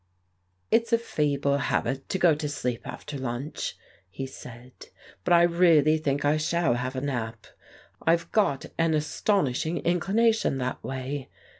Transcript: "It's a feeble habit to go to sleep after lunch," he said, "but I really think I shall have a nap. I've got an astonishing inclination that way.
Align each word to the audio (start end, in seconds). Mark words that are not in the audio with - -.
"It's 0.71 0.91
a 0.91 0.97
feeble 0.97 1.59
habit 1.59 2.09
to 2.09 2.17
go 2.17 2.33
to 2.33 2.49
sleep 2.49 2.87
after 2.87 3.19
lunch," 3.19 3.75
he 4.09 4.25
said, 4.25 4.71
"but 5.23 5.31
I 5.31 5.43
really 5.43 5.99
think 5.99 6.25
I 6.25 6.37
shall 6.37 6.73
have 6.73 6.95
a 6.95 7.01
nap. 7.01 7.45
I've 8.01 8.31
got 8.31 8.65
an 8.79 8.95
astonishing 8.95 9.77
inclination 9.77 10.57
that 10.57 10.83
way. 10.83 11.29